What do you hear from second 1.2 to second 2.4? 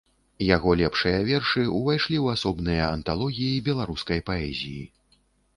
вершы ўвайшлі ў